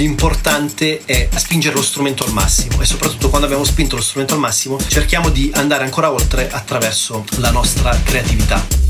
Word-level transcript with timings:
l'importante 0.00 1.02
è 1.04 1.28
spingere 1.36 1.74
lo 1.74 1.82
strumento 1.82 2.24
al 2.24 2.32
massimo 2.32 2.80
e 2.80 2.86
soprattutto 2.86 3.28
quando 3.28 3.46
abbiamo 3.46 3.64
spinto 3.64 3.96
lo 3.96 4.02
strumento 4.02 4.32
al 4.32 4.40
massimo 4.40 4.78
cerchiamo 4.78 5.28
di 5.28 5.50
andare 5.54 5.84
ancora 5.84 6.10
oltre 6.10 6.50
attraverso 6.50 7.22
la 7.36 7.50
nostra 7.50 7.94
creatività. 8.02 8.89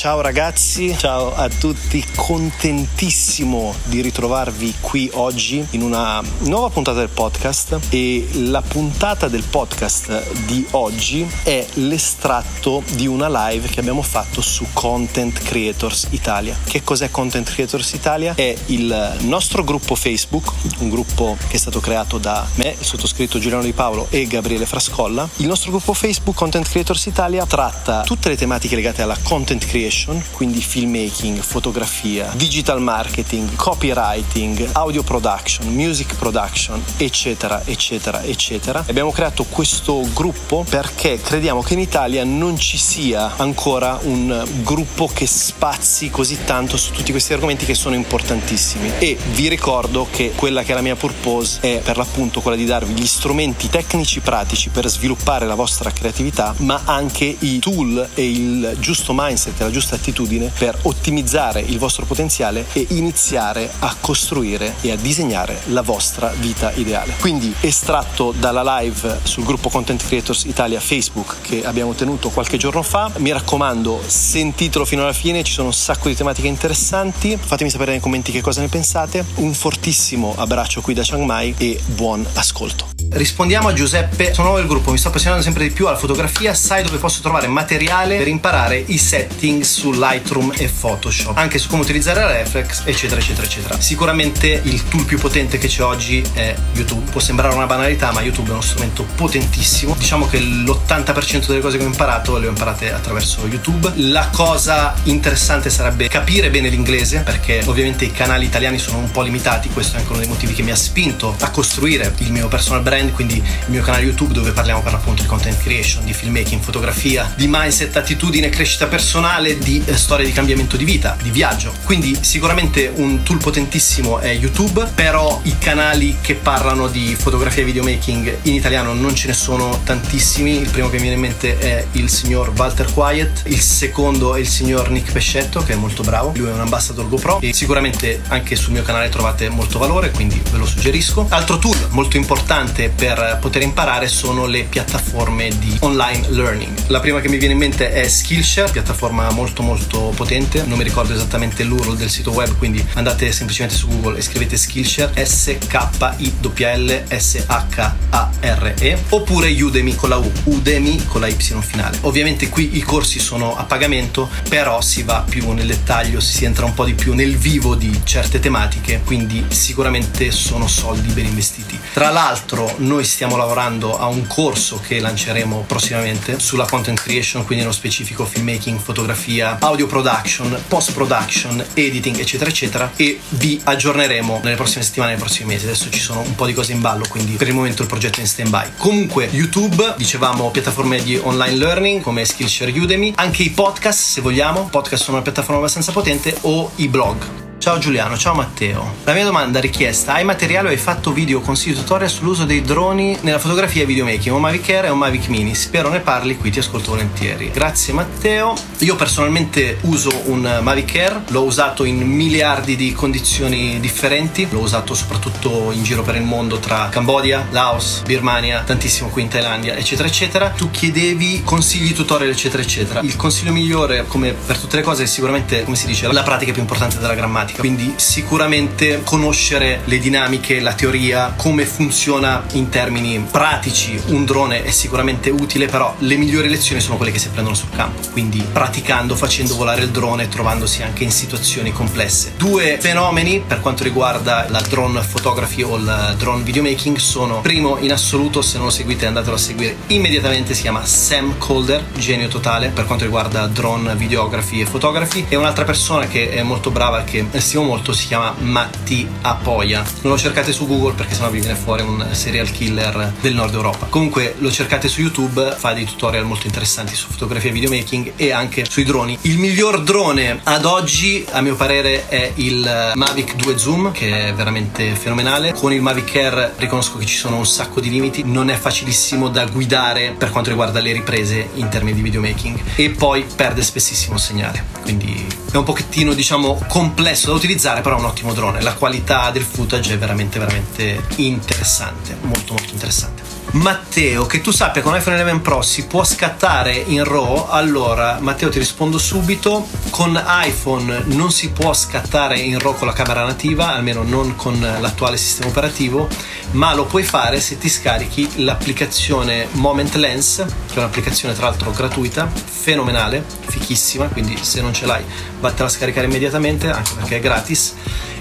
Ciao 0.00 0.22
ragazzi, 0.22 0.96
ciao 0.96 1.34
a 1.34 1.50
tutti, 1.50 2.02
contentissimo 2.16 3.74
di 3.84 4.00
ritrovarvi 4.00 4.76
qui 4.80 5.10
oggi 5.12 5.62
in 5.72 5.82
una 5.82 6.22
nuova 6.38 6.70
puntata 6.70 7.00
del 7.00 7.10
podcast 7.10 7.78
e 7.90 8.26
la 8.32 8.62
puntata 8.62 9.28
del 9.28 9.42
podcast 9.42 10.46
di 10.46 10.66
oggi 10.70 11.30
è 11.42 11.66
l'estratto 11.74 12.82
di 12.92 13.06
una 13.06 13.28
live 13.28 13.68
che 13.68 13.78
abbiamo 13.78 14.00
fatto 14.00 14.40
su 14.40 14.64
Content 14.72 15.38
Creators 15.42 16.06
Italia. 16.12 16.56
Che 16.64 16.82
cos'è 16.82 17.10
Content 17.10 17.52
Creators 17.52 17.92
Italia? 17.92 18.32
È 18.34 18.56
il 18.68 19.18
nostro 19.24 19.62
gruppo 19.64 19.94
Facebook, 19.96 20.50
un 20.78 20.88
gruppo 20.88 21.36
che 21.46 21.56
è 21.56 21.58
stato 21.58 21.80
creato 21.80 22.16
da 22.16 22.48
me, 22.54 22.74
il 22.78 22.86
sottoscritto 22.86 23.38
Giuliano 23.38 23.64
Di 23.64 23.72
Paolo 23.72 24.06
e 24.08 24.26
Gabriele 24.26 24.64
Frascolla. 24.64 25.28
Il 25.36 25.46
nostro 25.46 25.70
gruppo 25.72 25.92
Facebook 25.92 26.38
Content 26.38 26.66
Creators 26.66 27.04
Italia 27.04 27.44
tratta 27.44 28.00
tutte 28.04 28.30
le 28.30 28.36
tematiche 28.38 28.74
legate 28.76 29.02
alla 29.02 29.18
content 29.22 29.62
creation 29.66 29.88
creation, 29.90 30.22
quindi 30.30 30.60
filmmaking, 30.60 31.40
fotografia, 31.40 32.30
digital 32.36 32.80
marketing, 32.80 33.56
copywriting, 33.56 34.70
audio 34.72 35.02
production, 35.02 35.66
music 35.66 36.14
production, 36.14 36.80
eccetera, 36.96 37.62
eccetera, 37.64 38.22
eccetera. 38.22 38.84
Abbiamo 38.86 39.10
creato 39.10 39.44
questo 39.44 40.06
gruppo 40.14 40.64
perché 40.68 41.20
crediamo 41.20 41.62
che 41.62 41.74
in 41.74 41.80
Italia 41.80 42.22
non 42.22 42.56
ci 42.56 42.78
sia 42.78 43.36
ancora 43.36 43.98
un 44.02 44.46
gruppo 44.62 45.10
che 45.12 45.26
spazi 45.26 46.08
così 46.08 46.38
tanto 46.44 46.76
su 46.76 46.92
tutti 46.92 47.10
questi 47.10 47.32
argomenti 47.32 47.64
che 47.64 47.74
sono 47.74 47.96
importantissimi. 47.96 48.92
E 48.98 49.18
vi 49.32 49.48
ricordo 49.48 50.06
che 50.10 50.32
quella 50.36 50.62
che 50.62 50.70
è 50.70 50.74
la 50.74 50.82
mia 50.82 50.96
purpose 50.96 51.58
è 51.60 51.80
per 51.82 51.96
l'appunto 51.96 52.40
quella 52.40 52.56
di 52.56 52.64
darvi 52.64 52.92
gli 52.92 53.06
strumenti 53.06 53.68
tecnici 53.68 54.20
pratici 54.20 54.68
per 54.68 54.86
sviluppare 54.88 55.46
la 55.46 55.56
vostra 55.56 55.90
creatività, 55.90 56.54
ma 56.58 56.82
anche 56.84 57.36
i 57.40 57.58
tool 57.58 58.08
e 58.14 58.30
il 58.30 58.76
giusto 58.78 59.12
mindset 59.14 59.60
e 59.60 59.64
la 59.64 59.70
giusta 59.70 59.78
giusta 59.80 59.94
attitudine 59.94 60.52
per 60.56 60.78
ottimizzare 60.82 61.60
il 61.60 61.78
vostro 61.78 62.04
potenziale 62.04 62.66
e 62.74 62.86
iniziare 62.90 63.70
a 63.78 63.96
costruire 63.98 64.74
e 64.82 64.92
a 64.92 64.96
disegnare 64.96 65.58
la 65.66 65.80
vostra 65.80 66.28
vita 66.38 66.70
ideale. 66.74 67.14
Quindi 67.18 67.54
estratto 67.60 68.34
dalla 68.38 68.78
live 68.80 69.20
sul 69.22 69.44
gruppo 69.44 69.70
Content 69.70 70.04
Creators 70.04 70.44
Italia 70.44 70.80
Facebook 70.80 71.36
che 71.40 71.64
abbiamo 71.64 71.94
tenuto 71.94 72.28
qualche 72.28 72.58
giorno 72.58 72.82
fa, 72.82 73.10
mi 73.16 73.32
raccomando 73.32 74.02
sentitelo 74.06 74.84
fino 74.84 75.02
alla 75.02 75.14
fine, 75.14 75.42
ci 75.42 75.52
sono 75.52 75.68
un 75.68 75.74
sacco 75.74 76.08
di 76.08 76.14
tematiche 76.14 76.46
interessanti, 76.48 77.38
fatemi 77.40 77.70
sapere 77.70 77.92
nei 77.92 78.00
commenti 78.00 78.32
che 78.32 78.42
cosa 78.42 78.60
ne 78.60 78.68
pensate, 78.68 79.24
un 79.36 79.54
fortissimo 79.54 80.34
abbraccio 80.36 80.82
qui 80.82 80.92
da 80.92 81.02
Chiang 81.02 81.24
Mai 81.24 81.54
e 81.56 81.80
buon 81.86 82.26
ascolto. 82.34 82.89
Rispondiamo 83.12 83.66
a 83.66 83.72
Giuseppe, 83.72 84.32
sono 84.32 84.48
nuovo 84.48 84.60
del 84.60 84.68
gruppo, 84.68 84.92
mi 84.92 84.96
sto 84.96 85.08
appassionando 85.08 85.42
sempre 85.42 85.64
di 85.64 85.72
più 85.72 85.88
alla 85.88 85.96
fotografia, 85.96 86.54
sai 86.54 86.84
dove 86.84 86.98
posso 86.98 87.20
trovare 87.20 87.48
materiale 87.48 88.16
per 88.16 88.28
imparare 88.28 88.82
i 88.86 88.98
settings 88.98 89.68
su 89.68 89.90
Lightroom 89.90 90.52
e 90.56 90.68
Photoshop, 90.68 91.36
anche 91.36 91.58
su 91.58 91.68
come 91.68 91.82
utilizzare 91.82 92.20
la 92.20 92.30
reflex, 92.30 92.82
eccetera, 92.84 93.20
eccetera, 93.20 93.46
eccetera. 93.46 93.80
Sicuramente 93.80 94.60
il 94.62 94.88
tool 94.88 95.04
più 95.04 95.18
potente 95.18 95.58
che 95.58 95.66
c'è 95.66 95.82
oggi 95.82 96.24
è 96.34 96.54
YouTube. 96.74 97.10
Può 97.10 97.20
sembrare 97.20 97.52
una 97.52 97.66
banalità, 97.66 98.12
ma 98.12 98.22
YouTube 98.22 98.50
è 98.50 98.52
uno 98.52 98.60
strumento 98.60 99.04
potentissimo. 99.16 99.96
Diciamo 99.98 100.28
che 100.28 100.38
l'80% 100.38 101.46
delle 101.48 101.60
cose 101.60 101.78
che 101.78 101.84
ho 101.84 101.88
imparato 101.88 102.38
le 102.38 102.46
ho 102.46 102.50
imparate 102.50 102.92
attraverso 102.92 103.44
YouTube. 103.46 103.92
La 103.96 104.28
cosa 104.32 104.94
interessante 105.04 105.68
sarebbe 105.68 106.06
capire 106.06 106.48
bene 106.48 106.68
l'inglese, 106.68 107.20
perché 107.20 107.60
ovviamente 107.66 108.04
i 108.04 108.12
canali 108.12 108.44
italiani 108.44 108.78
sono 108.78 108.98
un 108.98 109.10
po' 109.10 109.22
limitati, 109.22 109.68
questo 109.68 109.96
è 109.96 109.98
anche 109.98 110.12
uno 110.12 110.20
dei 110.20 110.28
motivi 110.28 110.54
che 110.54 110.62
mi 110.62 110.70
ha 110.70 110.76
spinto 110.76 111.34
a 111.40 111.50
costruire 111.50 112.14
il 112.18 112.30
mio 112.30 112.46
personal 112.46 112.82
brand, 112.82 112.98
quindi 113.08 113.36
il 113.36 113.70
mio 113.70 113.82
canale 113.82 114.04
YouTube 114.04 114.34
dove 114.34 114.52
parliamo 114.52 114.82
per 114.82 114.92
l'appunto 114.92 115.22
di 115.22 115.28
content 115.28 115.58
creation, 115.58 116.04
di 116.04 116.12
filmmaking, 116.12 116.60
fotografia, 116.60 117.32
di 117.36 117.46
mindset, 117.48 117.96
attitudine, 117.96 118.50
crescita 118.50 118.86
personale, 118.86 119.58
di 119.58 119.82
eh, 119.84 119.96
storia 119.96 120.26
di 120.26 120.32
cambiamento 120.32 120.76
di 120.76 120.84
vita, 120.84 121.16
di 121.22 121.30
viaggio. 121.30 121.72
Quindi 121.84 122.18
sicuramente 122.20 122.92
un 122.94 123.22
tool 123.22 123.38
potentissimo 123.38 124.18
è 124.18 124.30
YouTube, 124.30 124.90
però 124.94 125.40
i 125.44 125.56
canali 125.58 126.18
che 126.20 126.34
parlano 126.34 126.88
di 126.88 127.16
fotografia 127.18 127.62
e 127.62 127.64
videomaking 127.64 128.38
in 128.42 128.54
italiano 128.54 128.92
non 128.92 129.14
ce 129.14 129.28
ne 129.28 129.32
sono 129.32 129.80
tantissimi. 129.84 130.60
Il 130.60 130.68
primo 130.68 130.88
che 130.88 130.96
mi 130.96 131.02
viene 131.02 131.16
in 131.16 131.20
mente 131.22 131.58
è 131.58 131.86
il 131.92 132.10
signor 132.10 132.52
Walter 132.56 132.92
Quiet, 132.92 133.42
il 133.46 133.60
secondo 133.60 134.34
è 134.34 134.40
il 134.40 134.48
signor 134.48 134.90
Nick 134.90 135.12
Pescetto 135.12 135.62
che 135.62 135.72
è 135.72 135.76
molto 135.76 136.02
bravo, 136.02 136.32
lui 136.36 136.48
è 136.48 136.52
un 136.52 136.60
ambassador 136.60 137.08
GoPro 137.08 137.40
e 137.40 137.52
sicuramente 137.52 138.22
anche 138.28 138.56
sul 138.56 138.72
mio 138.72 138.82
canale 138.82 139.08
trovate 139.08 139.48
molto 139.48 139.78
valore, 139.78 140.10
quindi 140.10 140.40
ve 140.50 140.58
lo 140.58 140.66
suggerisco. 140.66 141.26
Altro 141.30 141.58
tool 141.58 141.88
molto 141.90 142.16
importante 142.16 142.89
per 142.94 143.38
poter 143.40 143.62
imparare 143.62 144.08
sono 144.08 144.46
le 144.46 144.64
piattaforme 144.64 145.48
di 145.58 145.76
online 145.80 146.28
learning. 146.30 146.88
La 146.88 147.00
prima 147.00 147.20
che 147.20 147.28
mi 147.28 147.38
viene 147.38 147.54
in 147.54 147.58
mente 147.58 147.92
è 147.92 148.08
Skillshare, 148.08 148.70
piattaforma 148.70 149.30
molto 149.30 149.62
molto 149.62 150.12
potente. 150.14 150.64
Non 150.64 150.78
mi 150.78 150.84
ricordo 150.84 151.14
esattamente 151.14 151.62
l'URL 151.64 151.96
del 151.96 152.10
sito 152.10 152.30
web 152.32 152.56
quindi 152.56 152.84
andate 152.94 153.32
semplicemente 153.32 153.76
su 153.76 153.88
Google 153.88 154.18
e 154.18 154.22
scrivete 154.22 154.56
Skillshare 154.56 155.24
S 155.24 155.56
K 155.66 155.88
I 156.18 156.32
L 156.42 157.04
S 157.08 157.44
H 157.46 157.94
A 158.10 158.30
R 158.40 158.74
E. 158.78 158.98
Oppure 159.10 159.50
Udemy 159.50 159.94
con 159.94 160.08
la 160.08 160.16
U 160.16 160.30
Udemy 160.44 161.04
con 161.06 161.20
la 161.20 161.28
Y 161.28 161.36
finale. 161.60 161.98
Ovviamente 162.02 162.48
qui 162.48 162.76
i 162.76 162.82
corsi 162.82 163.18
sono 163.18 163.56
a 163.56 163.64
pagamento 163.64 164.28
però 164.48 164.80
si 164.80 165.02
va 165.02 165.24
più 165.28 165.52
nel 165.52 165.66
dettaglio 165.66 166.20
si 166.20 166.44
entra 166.44 166.64
un 166.64 166.74
po' 166.74 166.84
di 166.84 166.94
più 166.94 167.14
nel 167.14 167.36
vivo 167.36 167.74
di 167.74 168.00
certe 168.04 168.40
tematiche 168.40 169.02
quindi 169.04 169.44
sicuramente 169.48 170.30
sono 170.30 170.66
soldi 170.66 171.12
ben 171.12 171.26
investiti. 171.26 171.78
Tra 171.92 172.10
l'altro 172.10 172.74
noi 172.80 173.04
stiamo 173.04 173.36
lavorando 173.36 173.98
a 173.98 174.06
un 174.06 174.26
corso 174.26 174.80
che 174.84 175.00
lanceremo 175.00 175.64
prossimamente 175.66 176.38
sulla 176.38 176.66
content 176.66 177.00
creation 177.00 177.44
quindi 177.44 177.64
nello 177.64 177.74
specifico 177.74 178.24
filmmaking 178.24 178.78
fotografia 178.78 179.58
audio 179.60 179.86
production, 179.86 180.62
post 180.68 180.92
production, 180.92 181.64
editing, 181.74 182.18
eccetera, 182.18 182.50
eccetera. 182.50 182.92
E 182.96 183.20
vi 183.30 183.60
aggiorneremo 183.62 184.40
nelle 184.42 184.56
prossime 184.56 184.84
settimane, 184.84 185.12
nei 185.12 185.20
prossimi 185.20 185.52
mesi. 185.52 185.66
Adesso 185.66 185.90
ci 185.90 186.00
sono 186.00 186.20
un 186.20 186.34
po' 186.34 186.46
di 186.46 186.52
cose 186.52 186.72
in 186.72 186.80
ballo, 186.80 187.04
quindi 187.08 187.32
per 187.32 187.48
il 187.48 187.54
momento 187.54 187.82
il 187.82 187.88
progetto 187.88 188.18
è 188.18 188.20
in 188.20 188.26
stand 188.26 188.50
by. 188.50 188.70
Comunque, 188.76 189.28
YouTube, 189.30 189.94
dicevamo 189.96 190.50
piattaforme 190.50 191.02
di 191.02 191.16
online 191.16 191.56
learning 191.56 192.00
come 192.00 192.24
Skillshare 192.24 192.70
Udemy, 192.70 193.12
anche 193.16 193.42
i 193.42 193.50
podcast, 193.50 194.00
se 194.00 194.20
vogliamo. 194.20 194.68
Podcast 194.70 195.02
sono 195.02 195.16
una 195.16 195.24
piattaforma 195.24 195.58
abbastanza 195.58 195.92
potente, 195.92 196.36
o 196.42 196.70
i 196.76 196.88
blog. 196.88 197.49
Ciao 197.60 197.76
Giuliano, 197.76 198.16
ciao 198.16 198.32
Matteo. 198.32 198.94
La 199.04 199.12
mia 199.12 199.26
domanda 199.26 199.60
richiesta, 199.60 200.14
hai 200.14 200.24
materiale 200.24 200.68
o 200.68 200.70
hai 200.70 200.78
fatto 200.78 201.12
video 201.12 201.42
consigli 201.42 201.74
tutorial 201.74 202.08
sull'uso 202.08 202.46
dei 202.46 202.62
droni 202.62 203.18
nella 203.20 203.38
fotografia 203.38 203.82
e 203.82 203.84
videomaking, 203.84 204.34
un 204.34 204.40
Mavic 204.40 204.70
Air 204.70 204.86
e 204.86 204.88
un 204.88 204.96
Mavic 204.96 205.28
Mini? 205.28 205.54
Spero 205.54 205.90
ne 205.90 206.00
parli, 206.00 206.38
qui 206.38 206.50
ti 206.50 206.58
ascolto 206.58 206.92
volentieri. 206.92 207.50
Grazie 207.50 207.92
Matteo. 207.92 208.54
Io 208.78 208.96
personalmente 208.96 209.76
uso 209.82 210.10
un 210.30 210.60
Mavic 210.62 210.94
Air, 210.94 211.20
l'ho 211.28 211.42
usato 211.42 211.84
in 211.84 211.98
miliardi 211.98 212.76
di 212.76 212.94
condizioni 212.94 213.78
differenti, 213.78 214.48
l'ho 214.50 214.60
usato 214.60 214.94
soprattutto 214.94 215.70
in 215.70 215.82
giro 215.82 216.00
per 216.00 216.16
il 216.16 216.22
mondo 216.22 216.60
tra 216.60 216.88
Cambodia, 216.88 217.46
Laos, 217.50 218.00
Birmania, 218.06 218.62
tantissimo 218.62 219.10
qui 219.10 219.20
in 219.20 219.28
Thailandia, 219.28 219.74
eccetera 219.74 220.08
eccetera. 220.08 220.48
Tu 220.48 220.70
chiedevi 220.70 221.42
consigli 221.44 221.92
tutorial 221.92 222.30
eccetera 222.30 222.62
eccetera. 222.62 223.00
Il 223.00 223.16
consiglio 223.16 223.52
migliore, 223.52 224.06
come 224.06 224.32
per 224.32 224.56
tutte 224.56 224.76
le 224.76 224.82
cose, 224.82 225.02
è 225.02 225.06
sicuramente, 225.06 225.62
come 225.64 225.76
si 225.76 225.84
dice, 225.84 226.10
la 226.10 226.22
pratica 226.22 226.52
più 226.52 226.62
importante 226.62 226.96
della 226.96 227.14
grammatica 227.14 227.48
informatica, 227.50 227.60
quindi 227.60 227.94
sicuramente 227.96 229.00
conoscere 229.04 229.80
le 229.84 229.98
dinamiche, 229.98 230.60
la 230.60 230.74
teoria, 230.74 231.34
come 231.36 231.66
funziona 231.66 232.44
in 232.52 232.68
termini 232.68 233.24
pratici 233.30 234.00
un 234.06 234.24
drone 234.24 234.64
è 234.64 234.70
sicuramente 234.70 235.30
utile, 235.30 235.66
però 235.66 235.94
le 235.98 236.16
migliori 236.16 236.48
lezioni 236.48 236.80
sono 236.80 236.96
quelle 236.96 237.12
che 237.12 237.18
si 237.18 237.28
apprendono 237.28 237.56
sul 237.56 237.70
campo, 237.70 238.00
quindi 238.12 238.44
praticando, 238.50 239.16
facendo 239.16 239.56
volare 239.56 239.82
il 239.82 239.90
drone, 239.90 240.28
trovandosi 240.28 240.82
anche 240.82 241.04
in 241.04 241.10
situazioni 241.10 241.72
complesse. 241.72 242.32
Due 242.36 242.78
fenomeni 242.80 243.42
per 243.46 243.60
quanto 243.60 243.82
riguarda 243.82 244.46
la 244.48 244.60
drone 244.60 245.00
photography 245.00 245.62
o 245.62 245.76
il 245.76 246.14
drone 246.18 246.42
videomaking 246.42 246.96
sono 246.96 247.40
primo 247.40 247.78
in 247.78 247.92
assoluto, 247.92 248.42
se 248.42 248.56
non 248.56 248.66
lo 248.66 248.72
seguite 248.72 249.06
andatelo 249.06 249.34
a 249.34 249.38
seguire 249.38 249.76
immediatamente, 249.88 250.54
si 250.54 250.62
chiama 250.62 250.84
Sam 250.84 251.38
Calder, 251.38 251.84
genio 251.96 252.28
totale 252.28 252.68
per 252.68 252.84
quanto 252.84 253.04
riguarda 253.04 253.46
drone 253.46 253.94
videography 253.94 254.60
e 254.60 254.64
photography 254.64 255.26
e 255.28 255.36
un'altra 255.36 255.64
persona 255.64 256.06
che 256.06 256.30
è 256.30 256.42
molto 256.42 256.70
brava 256.70 257.02
che 257.04 257.26
stimo 257.40 257.62
molto 257.62 257.92
si 257.92 258.06
chiama 258.06 258.34
Matti 258.38 259.08
Apoia. 259.22 259.84
Non 260.02 260.12
lo 260.12 260.18
cercate 260.18 260.52
su 260.52 260.66
Google 260.66 260.94
perché 260.94 261.14
sennò 261.14 261.30
vi 261.30 261.40
viene 261.40 261.54
fuori 261.54 261.82
un 261.82 262.06
serial 262.12 262.50
killer 262.50 263.14
del 263.20 263.34
nord 263.34 263.54
Europa. 263.54 263.86
Comunque 263.86 264.34
lo 264.38 264.50
cercate 264.50 264.88
su 264.88 265.00
YouTube, 265.00 265.54
fa 265.56 265.72
dei 265.72 265.84
tutorial 265.84 266.24
molto 266.24 266.46
interessanti 266.46 266.94
su 266.94 267.08
fotografia 267.10 267.50
e 267.50 267.52
videomaking 267.52 268.12
e 268.16 268.32
anche 268.32 268.64
sui 268.68 268.84
droni. 268.84 269.18
Il 269.22 269.38
miglior 269.38 269.82
drone 269.82 270.40
ad 270.42 270.64
oggi, 270.64 271.24
a 271.30 271.40
mio 271.40 271.56
parere, 271.56 272.08
è 272.08 272.32
il 272.36 272.92
Mavic 272.94 273.34
2 273.36 273.58
Zoom, 273.58 273.92
che 273.92 274.28
è 274.28 274.34
veramente 274.34 274.94
fenomenale. 274.94 275.52
Con 275.52 275.72
il 275.72 275.82
Mavic 275.82 276.14
Air 276.16 276.54
riconosco 276.56 276.98
che 276.98 277.06
ci 277.06 277.16
sono 277.16 277.36
un 277.36 277.46
sacco 277.46 277.80
di 277.80 277.90
limiti, 277.90 278.22
non 278.24 278.50
è 278.50 278.54
facilissimo 278.54 279.28
da 279.28 279.44
guidare 279.46 280.14
per 280.16 280.30
quanto 280.30 280.50
riguarda 280.50 280.80
le 280.80 280.92
riprese 280.92 281.50
in 281.54 281.68
termini 281.68 281.96
di 281.96 282.02
videomaking 282.02 282.60
e 282.76 282.90
poi 282.90 283.24
perde 283.34 283.62
spessissimo 283.62 284.14
il 284.14 284.20
segnale. 284.20 284.64
Quindi 284.82 285.26
è 285.52 285.56
un 285.56 285.64
pochettino, 285.64 286.12
diciamo, 286.12 286.62
complesso 286.68 287.29
da 287.30 287.36
utilizzare, 287.36 287.80
però 287.80 287.96
è 287.96 287.98
un 287.98 288.06
ottimo 288.06 288.32
drone. 288.32 288.60
La 288.60 288.74
qualità 288.74 289.30
del 289.30 289.44
footage 289.44 289.94
è 289.94 289.98
veramente, 289.98 290.38
veramente 290.38 291.02
interessante, 291.16 292.16
molto, 292.22 292.54
molto 292.54 292.72
interessante. 292.72 293.39
Matteo, 293.52 294.26
che 294.26 294.40
tu 294.40 294.52
sappia 294.52 294.80
con 294.80 294.94
iPhone 294.94 295.20
11 295.20 295.40
Pro 295.40 295.60
si 295.60 295.86
può 295.86 296.04
scattare 296.04 296.72
in 296.72 297.02
RAW, 297.02 297.48
allora 297.48 298.18
Matteo 298.20 298.48
ti 298.48 298.60
rispondo 298.60 298.96
subito, 298.96 299.66
con 299.90 300.22
iPhone 300.44 301.02
non 301.06 301.32
si 301.32 301.50
può 301.50 301.74
scattare 301.74 302.38
in 302.38 302.60
RAW 302.60 302.76
con 302.76 302.86
la 302.86 302.92
camera 302.92 303.24
nativa, 303.24 303.74
almeno 303.74 304.04
non 304.04 304.36
con 304.36 304.60
l'attuale 304.60 305.16
sistema 305.16 305.48
operativo, 305.48 306.08
ma 306.52 306.74
lo 306.74 306.84
puoi 306.84 307.02
fare 307.02 307.40
se 307.40 307.58
ti 307.58 307.68
scarichi 307.68 308.44
l'applicazione 308.44 309.48
Moment 309.52 309.96
Lens, 309.96 310.44
che 310.68 310.74
è 310.74 310.78
un'applicazione 310.78 311.34
tra 311.34 311.46
l'altro 311.48 311.72
gratuita, 311.72 312.30
fenomenale, 312.32 313.24
fichissima, 313.48 314.06
quindi 314.06 314.38
se 314.40 314.60
non 314.60 314.72
ce 314.72 314.86
l'hai 314.86 315.04
vattela 315.40 315.66
a 315.66 315.72
scaricare 315.72 316.06
immediatamente, 316.06 316.70
anche 316.70 316.92
perché 316.94 317.16
è 317.16 317.20
gratis, 317.20 317.74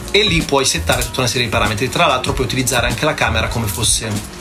e 0.09 0.23
lì 0.23 0.41
puoi 0.41 0.65
settare 0.65 1.03
tutta 1.03 1.19
una 1.19 1.29
serie 1.29 1.45
di 1.45 1.51
parametri. 1.51 1.87
Tra 1.87 2.07
l'altro 2.07 2.33
puoi 2.33 2.47
utilizzare 2.47 2.87
anche 2.87 3.05
la 3.05 3.13
camera 3.13 3.47
come 3.47 3.67
fosse 3.67 4.37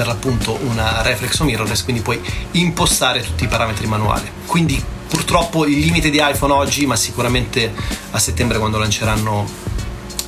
per 0.00 0.08
l'appunto 0.08 0.58
una 0.62 1.02
reflex 1.02 1.38
o 1.40 1.44
mirrorless, 1.44 1.84
quindi 1.84 2.00
puoi 2.00 2.18
impostare 2.52 3.22
tutti 3.22 3.44
i 3.44 3.48
parametri 3.48 3.86
manuali. 3.86 4.30
Quindi 4.46 4.82
purtroppo 5.06 5.66
il 5.66 5.78
limite 5.78 6.08
di 6.08 6.18
iPhone 6.18 6.54
oggi, 6.54 6.86
ma 6.86 6.96
sicuramente 6.96 7.70
a 8.10 8.18
settembre 8.18 8.56
quando 8.56 8.78
lanceranno 8.78 9.46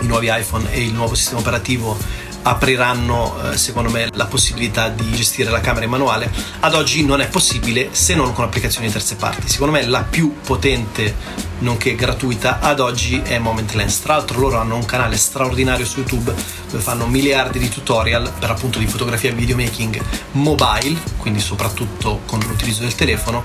i 0.02 0.06
nuovi 0.06 0.28
iPhone 0.30 0.70
e 0.70 0.82
il 0.82 0.92
nuovo 0.92 1.14
sistema 1.14 1.40
operativo 1.40 1.96
apriranno 2.42 3.50
eh, 3.52 3.56
secondo 3.56 3.90
me 3.90 4.08
la 4.12 4.26
possibilità 4.26 4.88
di 4.88 5.10
gestire 5.12 5.50
la 5.50 5.60
camera 5.60 5.84
in 5.84 5.90
manuale. 5.90 6.30
Ad 6.60 6.74
oggi 6.74 7.04
non 7.04 7.20
è 7.20 7.28
possibile 7.28 7.88
se 7.92 8.14
non 8.14 8.32
con 8.32 8.44
applicazioni 8.44 8.86
di 8.86 8.92
terze 8.92 9.16
parti. 9.16 9.48
Secondo 9.48 9.72
me 9.72 9.86
la 9.86 10.02
più 10.02 10.36
potente 10.44 11.50
nonché 11.58 11.94
gratuita 11.94 12.58
ad 12.60 12.80
oggi 12.80 13.20
è 13.22 13.38
Moment 13.38 13.72
Lens. 13.74 14.00
Tra 14.00 14.16
l'altro 14.16 14.40
loro 14.40 14.58
hanno 14.58 14.76
un 14.76 14.84
canale 14.84 15.16
straordinario 15.16 15.86
su 15.86 15.98
YouTube 15.98 16.34
dove 16.70 16.82
fanno 16.82 17.06
miliardi 17.06 17.58
di 17.58 17.68
tutorial 17.68 18.32
per 18.38 18.50
appunto 18.50 18.78
di 18.78 18.86
fotografia 18.86 19.30
e 19.30 19.34
videomaking 19.34 20.02
mobile, 20.32 20.98
quindi 21.22 21.38
soprattutto 21.38 22.20
con 22.26 22.40
l'utilizzo 22.40 22.80
del 22.80 22.96
telefono. 22.96 23.44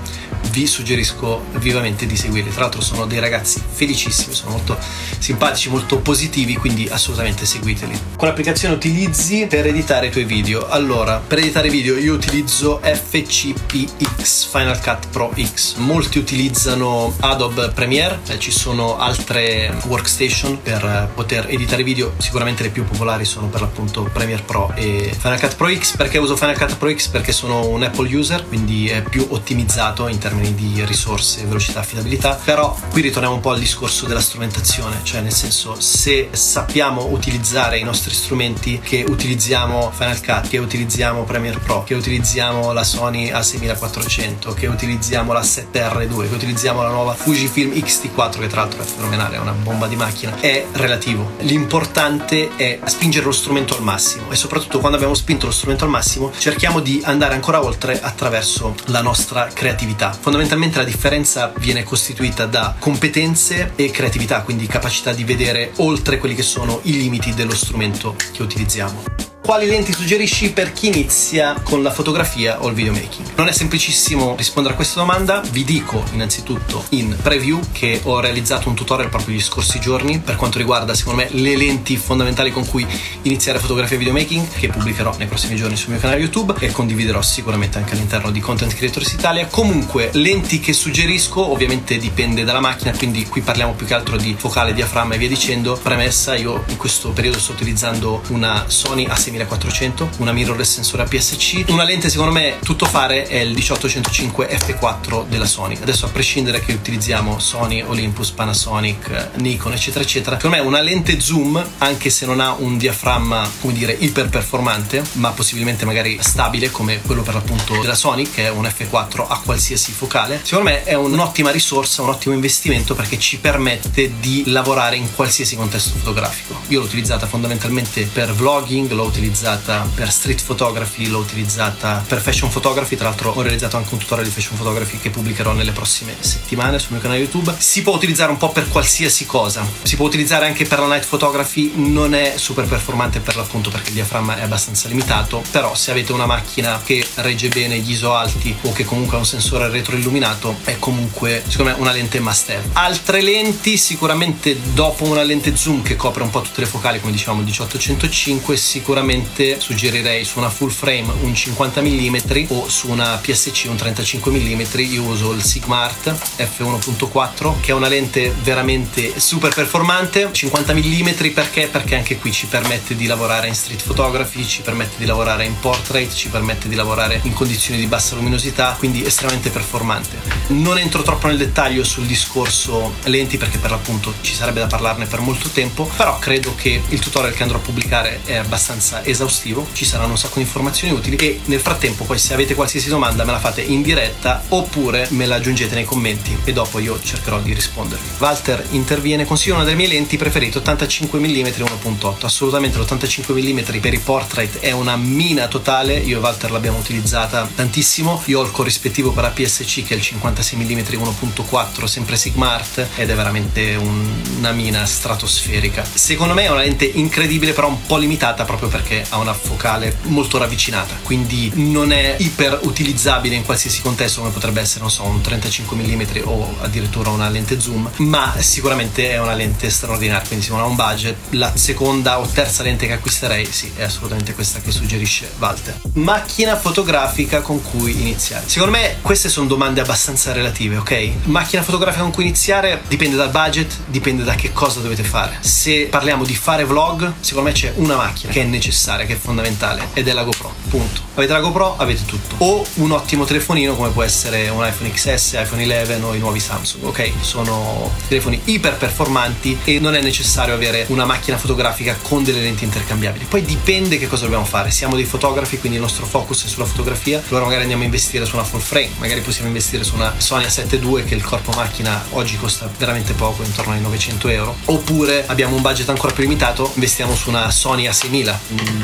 Vi 0.50 0.66
suggerisco 0.66 1.44
vivamente 1.58 2.06
di 2.06 2.16
seguirli. 2.16 2.50
Tra 2.50 2.62
l'altro 2.62 2.80
sono 2.80 3.06
dei 3.06 3.20
ragazzi 3.20 3.62
felicissimi, 3.66 4.34
sono 4.34 4.50
molto 4.50 4.76
simpatici, 5.18 5.68
molto 5.68 5.98
positivi, 5.98 6.56
quindi 6.56 6.88
assolutamente 6.90 7.46
seguiteli. 7.46 7.98
Quale 8.16 8.32
applicazione 8.32 8.74
utilizzi 8.74 9.46
per 9.48 9.66
editare 9.66 10.08
i 10.08 10.10
tuoi 10.10 10.24
video? 10.24 10.68
Allora, 10.68 11.22
per 11.24 11.38
editare 11.38 11.70
video 11.70 11.96
io 11.96 12.14
utilizzo 12.14 12.80
FCPX 12.82 14.46
Final 14.46 14.80
Cut 14.80 15.08
Pro 15.10 15.32
X. 15.40 15.76
Molti 15.76 16.18
utilizzano 16.18 17.14
Adobe 17.20 17.70
Premiere 17.70 18.18
eh, 18.26 18.38
ci 18.40 18.50
sono 18.50 18.98
altre 18.98 19.72
workstation 19.86 20.60
per 20.60 21.10
poter 21.14 21.46
editare 21.48 21.84
video, 21.84 22.14
sicuramente 22.18 22.64
le 22.64 22.70
più 22.70 22.84
popolari 22.84 23.24
sono 23.24 23.46
per 23.46 23.60
l'appunto 23.60 24.02
Premiere 24.12 24.42
Pro 24.42 24.72
e 24.74 25.14
Final 25.16 25.38
Cut 25.38 25.54
Pro 25.54 25.72
X. 25.72 25.96
Perché 25.96 26.18
uso 26.18 26.36
Final 26.36 26.58
Cut 26.58 26.76
Pro 26.76 26.92
X? 26.92 27.08
Perché 27.08 27.32
sono 27.32 27.67
un 27.68 27.82
Apple 27.82 28.14
user, 28.14 28.46
quindi 28.46 28.88
è 28.88 29.02
più 29.02 29.26
ottimizzato 29.28 30.08
in 30.08 30.18
termini 30.18 30.54
di 30.54 30.84
risorse, 30.84 31.44
velocità, 31.44 31.80
affidabilità. 31.80 32.38
Però 32.42 32.76
qui 32.90 33.02
ritorniamo 33.02 33.34
un 33.36 33.40
po' 33.40 33.50
al 33.50 33.58
discorso 33.58 34.06
della 34.06 34.20
strumentazione, 34.20 35.00
cioè 35.02 35.20
nel 35.20 35.32
senso 35.32 35.80
se 35.80 36.28
sappiamo 36.32 37.06
utilizzare 37.06 37.78
i 37.78 37.82
nostri 37.82 38.14
strumenti 38.14 38.80
che 38.80 39.04
utilizziamo 39.06 39.90
Final 39.92 40.20
Cut, 40.20 40.48
che 40.48 40.58
utilizziamo 40.58 41.24
Premiere 41.24 41.58
Pro, 41.58 41.84
che 41.84 41.94
utilizziamo 41.94 42.72
la 42.72 42.84
Sony 42.84 43.30
A6400, 43.30 44.54
che 44.54 44.66
utilizziamo 44.66 45.32
la 45.32 45.42
7R2, 45.42 46.28
che 46.28 46.34
utilizziamo 46.34 46.82
la 46.82 46.90
nuova 46.90 47.14
Fujifilm 47.14 47.78
X 47.80 47.88
X-T4 47.88 48.38
che 48.38 48.46
tra 48.46 48.60
l'altro 48.60 48.82
è 48.82 48.84
fenomenale, 48.84 49.36
è 49.36 49.38
una 49.38 49.52
bomba 49.52 49.86
di 49.86 49.96
macchina, 49.96 50.38
è 50.40 50.64
relativo. 50.72 51.32
L'importante 51.40 52.50
è 52.56 52.78
spingere 52.84 53.24
lo 53.24 53.32
strumento 53.32 53.74
al 53.76 53.82
massimo 53.82 54.30
e 54.30 54.36
soprattutto 54.36 54.78
quando 54.78 54.96
abbiamo 54.96 55.14
spinto 55.14 55.46
lo 55.46 55.52
strumento 55.52 55.84
al 55.84 55.90
massimo 55.90 56.30
cerchiamo 56.38 56.80
di 56.80 57.00
andare 57.04 57.34
ancora 57.34 57.57
oltre 57.62 58.00
attraverso 58.00 58.74
la 58.86 59.02
nostra 59.02 59.48
creatività. 59.52 60.12
Fondamentalmente 60.12 60.78
la 60.78 60.84
differenza 60.84 61.52
viene 61.58 61.82
costituita 61.82 62.46
da 62.46 62.74
competenze 62.78 63.72
e 63.76 63.90
creatività, 63.90 64.42
quindi 64.42 64.66
capacità 64.66 65.12
di 65.12 65.24
vedere 65.24 65.72
oltre 65.76 66.18
quelli 66.18 66.34
che 66.34 66.42
sono 66.42 66.80
i 66.84 66.92
limiti 66.92 67.34
dello 67.34 67.54
strumento 67.54 68.14
che 68.32 68.42
utilizziamo 68.42 69.27
quali 69.48 69.66
lenti 69.66 69.94
suggerisci 69.94 70.52
per 70.52 70.74
chi 70.74 70.88
inizia 70.88 71.54
con 71.62 71.82
la 71.82 71.90
fotografia 71.90 72.62
o 72.62 72.68
il 72.68 72.74
videomaking? 72.74 73.28
Non 73.36 73.48
è 73.48 73.52
semplicissimo 73.52 74.36
rispondere 74.36 74.74
a 74.74 74.76
questa 74.76 75.00
domanda, 75.00 75.40
vi 75.52 75.64
dico 75.64 76.04
innanzitutto 76.12 76.84
in 76.90 77.16
preview 77.22 77.58
che 77.72 77.98
ho 78.02 78.20
realizzato 78.20 78.68
un 78.68 78.74
tutorial 78.74 79.08
proprio 79.08 79.34
gli 79.34 79.40
scorsi 79.40 79.80
giorni 79.80 80.18
per 80.18 80.36
quanto 80.36 80.58
riguarda 80.58 80.92
secondo 80.92 81.22
me 81.22 81.28
le 81.30 81.56
lenti 81.56 81.96
fondamentali 81.96 82.52
con 82.52 82.68
cui 82.68 82.86
iniziare 83.22 83.58
fotografia 83.58 83.96
e 83.96 84.00
videomaking 84.00 84.48
che 84.52 84.68
pubblicherò 84.68 85.16
nei 85.16 85.28
prossimi 85.28 85.56
giorni 85.56 85.76
sul 85.76 85.92
mio 85.92 86.00
canale 86.00 86.20
YouTube 86.20 86.54
e 86.58 86.70
condividerò 86.70 87.22
sicuramente 87.22 87.78
anche 87.78 87.94
all'interno 87.94 88.30
di 88.30 88.40
Content 88.40 88.74
Creators 88.74 89.12
Italia. 89.12 89.46
Comunque 89.46 90.10
lenti 90.12 90.60
che 90.60 90.74
suggerisco 90.74 91.50
ovviamente 91.50 91.96
dipende 91.96 92.44
dalla 92.44 92.60
macchina, 92.60 92.94
quindi 92.94 93.24
qui 93.24 93.40
parliamo 93.40 93.72
più 93.72 93.86
che 93.86 93.94
altro 93.94 94.18
di 94.18 94.36
focale, 94.38 94.74
diaframma 94.74 95.14
e 95.14 95.16
via 95.16 95.28
dicendo. 95.28 95.80
Premessa, 95.82 96.36
io 96.36 96.64
in 96.68 96.76
questo 96.76 97.12
periodo 97.12 97.38
sto 97.38 97.52
utilizzando 97.52 98.20
una 98.28 98.64
Sony 98.66 99.06
A6400 99.06 99.36
6400, 99.38 100.10
una 100.18 100.32
mirrorless 100.32 100.74
sensore 100.74 101.02
APS-C. 101.02 101.64
Una 101.68 101.84
lente 101.84 102.08
secondo 102.08 102.32
me 102.32 102.58
tutto 102.64 102.86
fare 102.86 103.26
è 103.26 103.38
il 103.38 103.52
1805 103.52 104.48
f4 104.48 105.26
della 105.26 105.46
Sony. 105.46 105.78
Adesso 105.80 106.06
a 106.06 106.08
prescindere 106.08 106.60
che 106.60 106.72
utilizziamo 106.72 107.38
Sony, 107.38 107.82
Olympus, 107.82 108.30
Panasonic, 108.30 109.30
Nikon 109.36 109.72
eccetera 109.72 110.02
eccetera, 110.02 110.36
secondo 110.36 110.56
me 110.56 110.62
una 110.62 110.80
lente 110.80 111.20
zoom 111.20 111.64
anche 111.78 112.10
se 112.10 112.26
non 112.26 112.40
ha 112.40 112.54
un 112.58 112.76
diaframma 112.76 113.48
come 113.60 113.72
dire 113.72 113.92
iper 113.92 114.28
performante 114.28 115.02
ma 115.12 115.30
possibilmente 115.30 115.84
magari 115.84 116.18
stabile 116.20 116.70
come 116.70 117.00
quello 117.02 117.22
per 117.22 117.34
l'appunto 117.34 117.80
della 117.80 117.94
Sony 117.94 118.28
che 118.28 118.46
è 118.46 118.50
un 118.50 118.64
f4 118.64 119.24
a 119.28 119.40
qualsiasi 119.44 119.92
focale, 119.92 120.40
secondo 120.42 120.70
me 120.70 120.84
è 120.84 120.94
un'ottima 120.94 121.50
risorsa, 121.50 122.02
un 122.02 122.08
ottimo 122.08 122.34
investimento 122.34 122.94
perché 122.94 123.18
ci 123.18 123.38
permette 123.38 124.12
di 124.18 124.44
lavorare 124.46 124.96
in 124.96 125.14
qualsiasi 125.14 125.56
contesto 125.56 125.96
fotografico. 125.98 126.60
Io 126.68 126.80
l'ho 126.80 126.86
utilizzata 126.86 127.26
fondamentalmente 127.26 128.08
per 128.12 128.32
vlogging, 128.32 128.90
l'ho 128.90 129.04
utilizzata 129.04 129.26
utilizzata 129.28 129.86
per 129.94 130.10
street 130.10 130.42
photography, 130.42 131.06
l'ho 131.06 131.18
utilizzata 131.18 132.02
per 132.06 132.20
fashion 132.20 132.48
photography, 132.48 132.96
tra 132.96 133.08
l'altro 133.08 133.32
ho 133.32 133.42
realizzato 133.42 133.76
anche 133.76 133.92
un 133.92 134.00
tutorial 134.00 134.26
di 134.26 134.32
fashion 134.32 134.56
photography 134.56 134.98
che 134.98 135.10
pubblicherò 135.10 135.52
nelle 135.52 135.72
prossime 135.72 136.16
settimane 136.18 136.78
sul 136.78 136.92
mio 136.92 137.00
canale 137.00 137.20
YouTube. 137.20 137.54
Si 137.58 137.82
può 137.82 137.94
utilizzare 137.94 138.30
un 138.30 138.38
po' 138.38 138.50
per 138.50 138.68
qualsiasi 138.68 139.26
cosa, 139.26 139.66
si 139.82 139.96
può 139.96 140.06
utilizzare 140.06 140.46
anche 140.46 140.64
per 140.64 140.78
la 140.78 140.86
night 140.86 141.06
photography, 141.06 141.72
non 141.74 142.14
è 142.14 142.34
super 142.36 142.66
performante 142.66 143.20
per 143.20 143.36
l'appunto 143.36 143.68
perché 143.68 143.88
il 143.88 143.96
diaframma 143.96 144.38
è 144.38 144.42
abbastanza 144.42 144.88
limitato, 144.88 145.42
però 145.50 145.74
se 145.74 145.90
avete 145.90 146.12
una 146.12 146.26
macchina 146.26 146.80
che 146.82 147.06
regge 147.16 147.48
bene 147.48 147.78
gli 147.78 147.90
ISO 147.90 148.14
alti 148.14 148.56
o 148.62 148.72
che 148.72 148.86
comunque 148.86 149.16
ha 149.16 149.20
un 149.20 149.26
sensore 149.26 149.68
retroilluminato 149.68 150.56
è 150.64 150.78
comunque 150.78 151.42
secondo 151.46 151.72
me 151.72 151.78
una 151.78 151.92
lente 151.92 152.18
must 152.20 152.48
have. 152.48 152.70
Altre 152.72 153.20
lenti 153.20 153.76
sicuramente 153.76 154.58
dopo 154.72 155.04
una 155.04 155.22
lente 155.22 155.54
zoom 155.54 155.82
che 155.82 155.96
copre 155.96 156.22
un 156.22 156.30
po' 156.30 156.40
tutte 156.40 156.62
le 156.62 156.66
focali 156.66 156.98
come 156.98 157.12
dicevamo 157.12 157.40
1805 157.40 158.56
sicuramente 158.56 159.07
sicuramente 159.08 159.58
suggerirei 159.58 160.24
su 160.24 160.38
una 160.38 160.50
full 160.50 160.68
frame 160.68 161.10
un 161.22 161.34
50 161.34 161.80
mm 161.80 162.16
o 162.48 162.68
su 162.68 162.90
una 162.90 163.16
PSC 163.16 163.64
un 163.68 163.76
35 163.76 164.30
mm. 164.30 164.60
Io 164.78 165.02
uso 165.02 165.32
il 165.32 165.42
Sigma 165.42 165.84
Art 165.84 166.14
f1.4 166.36 167.60
che 167.60 167.70
è 167.70 167.74
una 167.74 167.88
lente 167.88 168.34
veramente 168.42 169.18
super 169.18 169.54
performante. 169.54 170.28
50 170.30 170.74
mm 170.74 171.08
perché? 171.32 171.68
Perché 171.68 171.96
anche 171.96 172.18
qui 172.18 172.32
ci 172.32 172.46
permette 172.46 172.94
di 172.94 173.06
lavorare 173.06 173.48
in 173.48 173.54
street 173.54 173.82
photography, 173.82 174.46
ci 174.46 174.60
permette 174.60 174.96
di 174.98 175.06
lavorare 175.06 175.44
in 175.44 175.58
portrait, 175.58 176.12
ci 176.12 176.28
permette 176.28 176.68
di 176.68 176.74
lavorare 176.74 177.20
in 177.24 177.32
condizioni 177.32 177.80
di 177.80 177.86
bassa 177.86 178.14
luminosità, 178.14 178.74
quindi 178.78 179.04
estremamente 179.04 179.50
performante. 179.50 180.18
Non 180.48 180.78
entro 180.78 181.02
troppo 181.02 181.28
nel 181.28 181.38
dettaglio 181.38 181.82
sul 181.82 182.04
discorso 182.04 182.94
lenti 183.04 183.38
perché 183.38 183.58
per 183.58 183.70
l'appunto 183.70 184.12
ci 184.20 184.34
sarebbe 184.34 184.60
da 184.60 184.66
parlarne 184.66 185.06
per 185.06 185.20
molto 185.20 185.48
tempo, 185.48 185.90
però 185.96 186.18
credo 186.18 186.54
che 186.54 186.82
il 186.88 186.98
tutorial 186.98 187.32
che 187.32 187.42
andrò 187.42 187.58
a 187.58 187.62
pubblicare 187.62 188.20
è 188.24 188.34
abbastanza 188.34 188.97
esaustivo, 189.04 189.66
ci 189.72 189.84
saranno 189.84 190.12
un 190.12 190.18
sacco 190.18 190.34
di 190.34 190.42
informazioni 190.42 190.94
utili 190.94 191.16
e 191.16 191.40
nel 191.46 191.60
frattempo 191.60 192.04
poi 192.04 192.18
se 192.18 192.34
avete 192.34 192.54
qualsiasi 192.54 192.88
domanda 192.88 193.24
me 193.24 193.32
la 193.32 193.38
fate 193.38 193.62
in 193.62 193.82
diretta 193.82 194.42
oppure 194.48 195.06
me 195.10 195.26
la 195.26 195.36
aggiungete 195.36 195.74
nei 195.74 195.84
commenti 195.84 196.36
e 196.44 196.52
dopo 196.52 196.78
io 196.78 197.00
cercherò 197.00 197.40
di 197.40 197.52
rispondervi. 197.52 198.06
Walter 198.18 198.64
interviene, 198.70 199.24
consiglio 199.24 199.54
una 199.54 199.64
delle 199.64 199.76
mie 199.76 199.88
lenti 199.88 200.16
preferite 200.16 200.58
85 200.58 201.18
mm 201.18 201.46
1.8, 201.46 202.24
assolutamente 202.24 202.78
l'85 202.78 203.32
mm 203.32 203.80
per 203.80 203.94
i 203.94 203.98
portrait 203.98 204.58
è 204.58 204.72
una 204.72 204.96
mina 204.96 205.48
totale, 205.48 205.96
io 205.96 206.18
e 206.18 206.20
Walter 206.20 206.50
l'abbiamo 206.50 206.78
utilizzata 206.78 207.48
tantissimo, 207.54 208.22
io 208.26 208.40
ho 208.40 208.44
il 208.44 208.50
corrispettivo 208.50 209.12
per 209.12 209.24
APS-C 209.24 209.84
che 209.84 209.94
è 209.94 209.96
il 209.96 210.02
56 210.02 210.58
mm 210.58 210.78
1.4 210.78 211.84
sempre 211.84 212.16
Sigmart 212.16 212.86
ed 212.96 213.10
è 213.10 213.14
veramente 213.14 213.74
un, 213.76 214.22
una 214.38 214.52
mina 214.52 214.84
stratosferica. 214.84 215.84
Secondo 215.92 216.34
me 216.34 216.44
è 216.44 216.50
una 216.50 216.60
lente 216.60 216.84
incredibile 216.84 217.52
però 217.52 217.68
un 217.68 217.86
po' 217.86 217.96
limitata 217.96 218.44
proprio 218.44 218.68
perché 218.68 218.87
ha 219.08 219.18
una 219.18 219.32
focale 219.32 219.96
molto 220.02 220.38
ravvicinata, 220.38 220.94
quindi 221.02 221.50
non 221.54 221.92
è 221.92 222.16
iper 222.18 222.60
utilizzabile 222.62 223.34
in 223.34 223.44
qualsiasi 223.44 223.82
contesto 223.82 224.20
come 224.20 224.32
potrebbe 224.32 224.60
essere, 224.60 224.80
non 224.80 224.90
so, 224.90 225.04
un 225.04 225.20
35 225.20 225.76
mm 225.76 226.02
o 226.24 226.54
addirittura 226.60 227.10
una 227.10 227.28
lente 227.28 227.60
zoom, 227.60 227.90
ma 227.96 228.34
sicuramente 228.38 229.10
è 229.10 229.20
una 229.20 229.34
lente 229.34 229.70
straordinaria, 229.70 230.26
quindi 230.26 230.44
se 230.44 230.52
uno 230.52 230.62
ha 230.62 230.66
un 230.66 230.76
budget, 230.76 231.16
la 231.30 231.52
seconda 231.54 232.20
o 232.20 232.26
terza 232.26 232.62
lente 232.62 232.86
che 232.86 232.92
acquisterei, 232.92 233.44
sì, 233.44 233.72
è 233.76 233.82
assolutamente 233.82 234.34
questa 234.34 234.60
che 234.60 234.70
suggerisce 234.70 235.30
Walter. 235.38 235.80
Macchina 235.94 236.56
fotografica 236.56 237.40
con 237.40 237.62
cui 237.62 238.00
iniziare. 238.00 238.44
Secondo 238.46 238.76
me 238.76 238.96
queste 239.02 239.28
sono 239.28 239.46
domande 239.46 239.80
abbastanza 239.80 240.32
relative, 240.32 240.76
ok? 240.76 241.10
Macchina 241.24 241.62
fotografica 241.62 242.02
con 242.02 242.12
cui 242.12 242.24
iniziare 242.24 242.82
dipende 242.88 243.16
dal 243.16 243.30
budget, 243.30 243.72
dipende 243.86 244.24
da 244.24 244.34
che 244.34 244.52
cosa 244.52 244.80
dovete 244.80 245.02
fare. 245.02 245.38
Se 245.40 245.86
parliamo 245.86 246.24
di 246.24 246.34
fare 246.34 246.64
vlog, 246.64 247.12
secondo 247.20 247.48
me 247.48 247.54
c'è 247.54 247.72
una 247.76 247.96
macchina 247.96 248.32
che 248.32 248.42
è 248.42 248.44
necessaria, 248.44 248.76
che 249.06 249.14
è 249.14 249.16
fondamentale, 249.16 249.88
ed 249.92 250.06
è 250.08 250.12
la 250.12 250.22
GoPro. 250.22 250.54
Punto. 250.68 251.00
Avete 251.14 251.32
la 251.32 251.40
GoPro, 251.40 251.76
avete 251.76 252.04
tutto. 252.04 252.36
O 252.38 252.64
un 252.74 252.92
ottimo 252.92 253.24
telefonino 253.24 253.74
come 253.74 253.88
può 253.90 254.02
essere 254.02 254.48
un 254.48 254.64
iPhone 254.64 254.90
XS, 254.90 255.32
iPhone 255.42 255.64
11 255.64 256.02
o 256.02 256.14
i 256.14 256.18
nuovi 256.18 256.38
Samsung, 256.38 256.84
ok? 256.84 257.10
Sono 257.20 257.90
telefoni 258.06 258.40
iper 258.44 258.76
performanti 258.76 259.58
e 259.64 259.80
non 259.80 259.94
è 259.94 260.00
necessario 260.00 260.54
avere 260.54 260.84
una 260.88 261.04
macchina 261.04 261.36
fotografica 261.36 261.96
con 262.00 262.22
delle 262.22 262.40
lenti 262.40 262.64
intercambiabili. 262.64 263.24
Poi 263.24 263.42
dipende 263.42 263.98
che 263.98 264.06
cosa 264.06 264.22
dobbiamo 264.22 264.44
fare. 264.44 264.70
Siamo 264.70 264.94
dei 264.94 265.04
fotografi, 265.04 265.58
quindi 265.58 265.78
il 265.78 265.82
nostro 265.82 266.06
focus 266.06 266.44
è 266.44 266.48
sulla 266.48 266.66
fotografia, 266.66 267.22
allora 267.28 267.44
magari 267.44 267.62
andiamo 267.62 267.82
a 267.82 267.86
investire 267.86 268.24
su 268.24 268.36
una 268.36 268.44
full 268.44 268.60
frame, 268.60 268.90
magari 268.98 269.20
possiamo 269.20 269.48
investire 269.48 269.82
su 269.82 269.94
una 269.96 270.14
Sony 270.18 270.44
A7 270.44 270.80
II 270.82 271.04
che 271.04 271.14
il 271.14 271.24
corpo 271.24 271.50
macchina 271.52 272.04
oggi 272.10 272.36
costa 272.36 272.70
veramente 272.78 273.12
poco, 273.14 273.42
intorno 273.42 273.72
ai 273.72 273.80
900 273.80 274.28
euro. 274.28 274.56
Oppure 274.66 275.24
abbiamo 275.26 275.56
un 275.56 275.62
budget 275.62 275.88
ancora 275.88 276.12
più 276.12 276.22
limitato, 276.22 276.70
investiamo 276.74 277.16
su 277.16 277.28
una 277.28 277.50
Sony 277.50 277.88
A6000, 277.88 278.36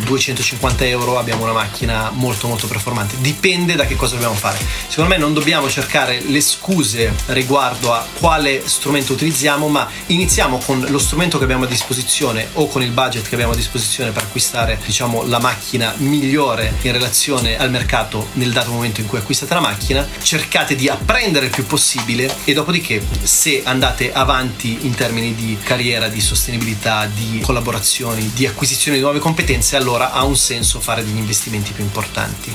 250 0.04 0.84
euro 0.86 1.18
abbiamo 1.18 1.44
una 1.44 1.52
macchina 1.52 2.10
molto 2.10 2.48
molto 2.48 2.66
performante. 2.66 3.16
Dipende 3.20 3.74
da 3.74 3.86
che 3.86 3.96
cosa 3.96 4.14
dobbiamo 4.14 4.34
fare. 4.34 4.58
Secondo 4.88 5.10
me 5.10 5.18
non 5.18 5.32
dobbiamo 5.32 5.68
cercare 5.68 6.20
le 6.20 6.40
scuse 6.40 7.14
riguardo 7.26 7.92
a 7.92 8.06
quale 8.18 8.62
strumento 8.66 9.12
utilizziamo, 9.12 9.68
ma 9.68 9.88
iniziamo 10.06 10.58
con 10.58 10.84
lo 10.88 10.98
strumento 10.98 11.38
che 11.38 11.44
abbiamo 11.44 11.64
a 11.64 11.68
disposizione 11.68 12.48
o 12.54 12.68
con 12.68 12.82
il 12.82 12.90
budget 12.90 13.28
che 13.28 13.34
abbiamo 13.34 13.52
a 13.52 13.56
disposizione 13.56 14.10
per 14.10 14.22
acquistare 14.22 14.78
diciamo 14.84 15.24
la 15.26 15.38
macchina 15.38 15.94
migliore 15.98 16.74
in 16.82 16.92
relazione 16.92 17.56
al 17.56 17.70
mercato 17.70 18.28
nel 18.34 18.52
dato 18.52 18.70
momento 18.70 19.00
in 19.00 19.06
cui 19.06 19.18
acquistate 19.18 19.54
la 19.54 19.60
macchina 19.60 20.06
cercate 20.22 20.74
di 20.74 20.88
apprendere 20.88 21.46
il 21.46 21.50
più 21.50 21.66
possibile 21.66 22.34
e 22.44 22.52
dopodiché 22.52 23.04
se 23.22 23.62
andate 23.64 24.12
avanti 24.12 24.78
in 24.82 24.94
termini 24.94 25.34
di 25.34 25.58
carriera 25.62 26.08
di 26.08 26.20
sostenibilità 26.20 27.06
di 27.06 27.40
collaborazioni 27.42 28.30
di 28.34 28.46
acquisizione 28.46 28.96
di 28.96 29.02
nuove 29.02 29.18
competenze 29.18 29.73
allora 29.76 30.12
ha 30.12 30.24
un 30.24 30.36
senso 30.36 30.80
fare 30.80 31.04
degli 31.04 31.16
investimenti 31.16 31.72
più 31.72 31.84
importanti 31.84 32.52